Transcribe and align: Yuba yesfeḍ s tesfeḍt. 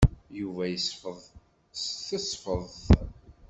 Yuba 0.39 0.63
yesfeḍ 0.67 1.17
s 1.81 1.83
tesfeḍt. 2.07 2.75